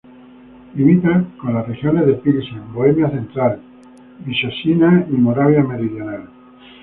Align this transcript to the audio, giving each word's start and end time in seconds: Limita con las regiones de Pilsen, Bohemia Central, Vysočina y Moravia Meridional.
Limita 0.73 1.25
con 1.39 1.53
las 1.53 1.67
regiones 1.67 2.07
de 2.07 2.13
Pilsen, 2.15 2.73
Bohemia 2.73 3.07
Central, 3.11 3.61
Vysočina 4.25 5.05
y 5.07 5.11
Moravia 5.13 5.61
Meridional. 5.61 6.27